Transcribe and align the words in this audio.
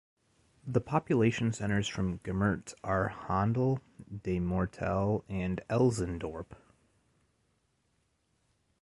The 0.65 0.81
Population 0.81 1.53
centres 1.53 1.87
from 1.87 2.17
Gemert 2.23 2.73
are 2.83 3.09
"Handel", 3.09 3.81
"De 4.23 4.39
Mortel" 4.39 5.23
and 5.29 5.61
"Elsendorp". 5.69 6.55